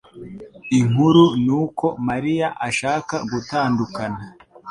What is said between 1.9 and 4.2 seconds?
Mariya ashaka gutandukana.